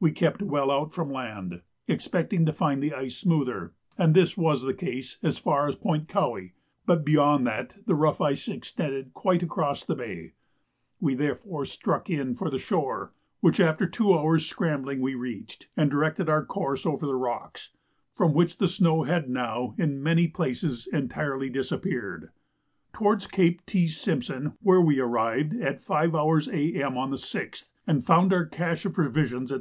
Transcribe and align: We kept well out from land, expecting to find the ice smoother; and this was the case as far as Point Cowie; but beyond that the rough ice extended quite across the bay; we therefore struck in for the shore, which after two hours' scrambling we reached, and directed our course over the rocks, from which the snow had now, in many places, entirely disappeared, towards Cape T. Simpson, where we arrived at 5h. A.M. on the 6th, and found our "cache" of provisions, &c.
We 0.00 0.10
kept 0.12 0.42
well 0.42 0.70
out 0.70 0.94
from 0.94 1.12
land, 1.12 1.60
expecting 1.86 2.46
to 2.46 2.52
find 2.54 2.82
the 2.82 2.94
ice 2.94 3.18
smoother; 3.18 3.74
and 3.98 4.14
this 4.14 4.36
was 4.36 4.62
the 4.62 4.72
case 4.74 5.18
as 5.22 5.38
far 5.38 5.68
as 5.68 5.76
Point 5.76 6.08
Cowie; 6.08 6.54
but 6.86 7.04
beyond 7.04 7.46
that 7.46 7.76
the 7.86 7.94
rough 7.94 8.20
ice 8.20 8.48
extended 8.48 9.12
quite 9.12 9.42
across 9.44 9.84
the 9.84 9.94
bay; 9.94 10.32
we 11.00 11.14
therefore 11.14 11.66
struck 11.66 12.08
in 12.10 12.34
for 12.34 12.48
the 12.50 12.58
shore, 12.58 13.12
which 13.40 13.60
after 13.60 13.86
two 13.86 14.12
hours' 14.14 14.46
scrambling 14.46 15.02
we 15.02 15.14
reached, 15.14 15.68
and 15.76 15.90
directed 15.90 16.30
our 16.30 16.44
course 16.44 16.86
over 16.86 17.06
the 17.06 17.14
rocks, 17.14 17.68
from 18.12 18.32
which 18.32 18.56
the 18.56 18.68
snow 18.68 19.02
had 19.04 19.28
now, 19.28 19.74
in 19.76 20.02
many 20.02 20.26
places, 20.26 20.88
entirely 20.92 21.50
disappeared, 21.50 22.30
towards 22.94 23.26
Cape 23.26 23.64
T. 23.66 23.86
Simpson, 23.86 24.54
where 24.62 24.80
we 24.80 24.98
arrived 24.98 25.54
at 25.60 25.76
5h. 25.76 26.48
A.M. 26.52 26.96
on 26.96 27.10
the 27.10 27.16
6th, 27.16 27.68
and 27.86 28.02
found 28.02 28.32
our 28.32 28.46
"cache" 28.46 28.86
of 28.86 28.94
provisions, 28.94 29.50
&c. 29.50 29.58